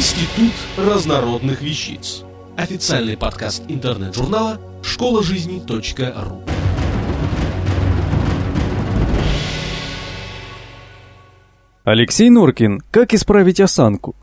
Институт 0.00 0.54
разнородных 0.78 1.60
вещиц. 1.60 2.22
Официальный 2.56 3.18
подкаст 3.18 3.64
интернет-журнала 3.68 4.58
школа 4.82 5.22
жизни 5.22 5.62
.ру. 5.68 6.42
Алексей 11.84 12.30
Норкин. 12.30 12.80
Как 12.90 13.12
исправить 13.12 13.60
осанку? 13.60 14.16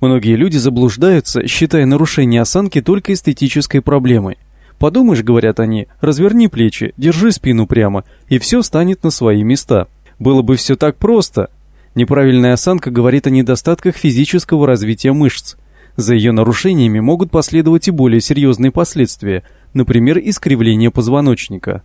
Многие 0.00 0.34
люди 0.34 0.56
заблуждаются, 0.56 1.46
считая 1.46 1.86
нарушение 1.86 2.40
осанки 2.40 2.82
только 2.82 3.12
эстетической 3.12 3.80
проблемой. 3.80 4.38
Подумаешь, 4.80 5.22
говорят 5.22 5.60
они, 5.60 5.86
разверни 6.00 6.48
плечи, 6.48 6.92
держи 6.96 7.30
спину 7.30 7.68
прямо, 7.68 8.02
и 8.28 8.40
все 8.40 8.62
станет 8.62 9.04
на 9.04 9.10
свои 9.10 9.44
места. 9.44 9.86
Было 10.18 10.42
бы 10.42 10.56
все 10.56 10.74
так 10.74 10.96
просто. 10.96 11.50
Неправильная 11.94 12.52
осанка 12.52 12.90
говорит 12.90 13.26
о 13.26 13.30
недостатках 13.30 13.96
физического 13.96 14.66
развития 14.66 15.12
мышц. 15.12 15.56
За 15.96 16.14
ее 16.14 16.30
нарушениями 16.30 17.00
могут 17.00 17.30
последовать 17.30 17.88
и 17.88 17.90
более 17.90 18.20
серьезные 18.20 18.70
последствия, 18.70 19.42
например, 19.74 20.18
искривление 20.22 20.90
позвоночника. 20.90 21.82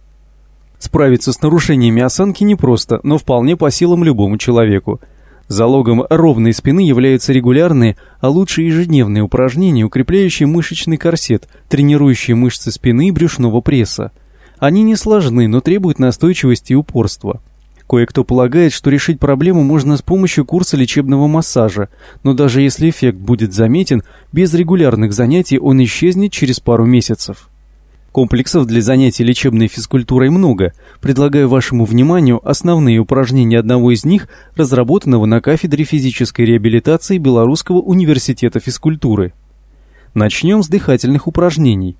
Справиться 0.78 1.34
с 1.34 1.42
нарушениями 1.42 2.04
осанки 2.04 2.44
непросто, 2.44 3.00
но 3.02 3.18
вполне 3.18 3.58
по 3.58 3.72
силам 3.72 4.04
любому 4.04 4.38
человеку. 4.38 5.02
Залогом 5.48 6.06
ровной 6.10 6.54
спины 6.54 6.82
являются 6.82 7.34
регулярные, 7.34 7.98
а 8.20 8.30
лучше 8.30 8.62
ежедневные 8.62 9.24
упражнения, 9.24 9.84
укрепляющие 9.84 10.48
мышечный 10.48 10.98
корсет, 10.98 11.48
тренирующие 11.68 12.36
мышцы 12.36 12.72
спины 12.72 13.08
и 13.08 13.12
брюшного 13.12 13.62
пресса. 13.62 14.12
Они 14.60 14.84
не 14.84 14.96
сложны, 14.96 15.48
но 15.48 15.62
требуют 15.62 15.98
настойчивости 15.98 16.74
и 16.74 16.76
упорства. 16.76 17.42
Кое-кто 17.88 18.24
полагает, 18.24 18.74
что 18.74 18.90
решить 18.90 19.20
проблему 19.20 19.64
можно 19.64 19.96
с 19.96 20.02
помощью 20.02 20.46
курса 20.46 20.76
лечебного 20.76 21.28
массажа, 21.28 21.90
но 22.24 22.34
даже 22.34 22.62
если 22.62 22.90
эффект 22.90 23.20
будет 23.20 23.54
заметен, 23.54 24.04
без 24.32 24.54
регулярных 24.54 25.14
занятий 25.14 25.60
он 25.60 25.84
исчезнет 25.84 26.32
через 26.32 26.60
пару 26.60 26.86
месяцев. 26.86 27.50
Комплексов 28.12 28.66
для 28.66 28.82
занятий 28.82 29.26
лечебной 29.26 29.68
физкультурой 29.68 30.30
много. 30.30 30.74
Предлагаю 31.02 31.50
вашему 31.50 31.84
вниманию 31.84 32.40
основные 32.48 32.98
упражнения 32.98 33.60
одного 33.60 33.92
из 33.92 34.06
них, 34.06 34.30
разработанного 34.56 35.26
на 35.26 35.42
кафедре 35.42 35.84
физической 35.84 36.46
реабилитации 36.46 37.18
Белорусского 37.18 37.80
университета 37.80 38.62
физкультуры. 38.62 39.34
Начнем 40.14 40.64
с 40.64 40.70
дыхательных 40.70 41.28
упражнений. 41.28 41.98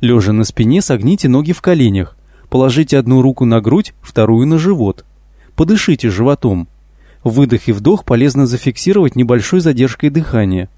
Лежа 0.00 0.32
на 0.32 0.44
спине, 0.44 0.80
согните 0.80 1.28
ноги 1.28 1.52
в 1.52 1.60
коленях. 1.60 2.16
Положите 2.48 2.96
одну 2.96 3.20
руку 3.20 3.44
на 3.44 3.60
грудь, 3.60 3.92
вторую 4.00 4.46
на 4.46 4.58
живот. 4.58 5.04
Подышите 5.60 6.08
животом. 6.08 6.68
Выдох 7.22 7.68
и 7.68 7.72
вдох 7.72 8.06
полезно 8.06 8.46
зафиксировать 8.46 9.14
небольшой 9.14 9.60
задержкой 9.60 10.08
дыхания. 10.08 10.70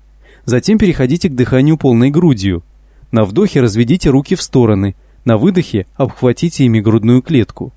Затем 0.45 0.77
переходите 0.77 1.29
к 1.29 1.37
дыханию 1.37 1.77
полной 1.77 2.11
грудью. 2.11 2.65
На 3.13 3.25
вдохе 3.25 3.61
разведите 3.61 4.11
руки 4.11 4.35
в 4.35 4.43
стороны, 4.43 4.97
на 5.25 5.37
выдохе 5.37 5.87
обхватите 5.95 6.65
ими 6.65 6.81
грудную 6.81 7.23
клетку. 7.23 7.73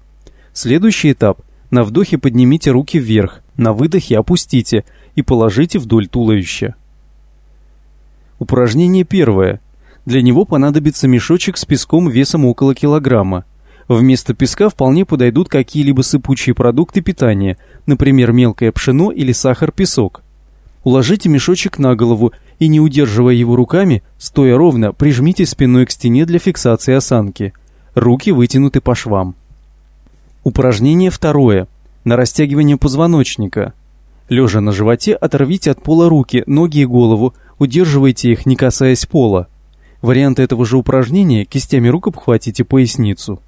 Следующий 0.51 1.11
этап. 1.11 1.41
На 1.69 1.83
вдохе 1.83 2.17
поднимите 2.17 2.71
руки 2.71 2.97
вверх, 2.97 3.43
на 3.55 3.71
выдохе 3.71 4.17
опустите 4.17 4.83
и 5.13 5.21
положите 5.21 5.77
вдоль 5.77 6.07
туловища. 6.07 6.73
Упражнение 8.39 9.03
первое. 9.03 9.61
Для 10.07 10.23
него 10.23 10.43
понадобится 10.43 11.07
мешочек 11.07 11.57
с 11.57 11.65
песком 11.65 12.09
весом 12.09 12.45
около 12.45 12.73
килограмма. 12.73 13.45
Вместо 13.88 14.33
песка 14.33 14.69
вполне 14.69 15.05
подойдут 15.05 15.47
какие-либо 15.47 16.02
сыпучие 16.02 16.55
продукты 16.55 17.02
питания, 17.02 17.58
например, 17.86 18.31
мелкое 18.31 18.72
пшено 18.72 19.11
или 19.11 19.31
сахар-песок. 19.31 20.23
Уложите 20.83 21.30
мешочек 21.30 21.78
на 21.78 21.95
голову 21.95 22.31
и, 22.59 22.67
не 22.67 22.80
удерживая 22.80 23.36
его 23.36 23.56
руками, 23.56 24.03
стоя 24.17 24.58
ровно, 24.58 24.91
прижмите 24.94 25.45
спиной 25.45 25.85
к 25.85 25.91
стене 25.91 26.25
для 26.25 26.40
фиксации 26.40 26.94
осанки. 26.94 27.53
Руки 27.94 28.31
вытянуты 28.31 28.81
по 28.81 28.95
швам. 28.95 29.35
Упражнение 30.44 31.09
второе. 31.09 31.68
На 32.03 32.16
растягивание 32.16 32.78
позвоночника. 32.78 33.74
Лежа 34.29 34.62
на 34.62 34.72
животе, 34.72 35.13
оторвите 35.13 35.72
от 35.72 35.81
пола 35.81 36.09
руки, 36.09 36.44
ноги 36.47 36.79
и 36.79 36.85
голову, 36.85 37.34
удерживайте 37.59 38.31
их, 38.31 38.45
не 38.45 38.56
касаясь 38.56 39.06
пола. 39.06 39.47
Вариант 40.01 40.40
этого 40.40 40.66
же 40.66 40.78
упражнения 40.78 41.45
кистями 41.45 41.88
рук 41.88 42.07
обхватите 42.07 42.63
поясницу. 42.63 43.40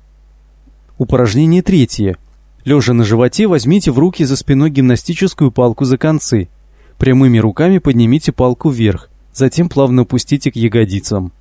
Упражнение 0.97 1.62
третье. 1.62 2.18
Лежа 2.66 2.94
на 2.94 3.03
животе, 3.03 3.47
возьмите 3.47 3.91
в 3.91 4.00
руки 4.00 4.24
за 4.24 4.35
спиной 4.35 4.69
гимнастическую 4.69 5.52
палку 5.52 5.85
за 5.85 5.97
концы– 5.97 6.50
Прямыми 6.97 7.38
руками 7.38 7.78
поднимите 7.78 8.31
палку 8.31 8.69
вверх, 8.69 9.09
затем 9.31 9.69
плавно 9.69 10.02
опустите 10.02 10.52
к 10.52 10.56
ягодицам. 10.56 11.31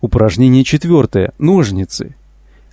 Упражнение 0.00 0.64
четвертое. 0.64 1.32
Ножницы. 1.38 2.16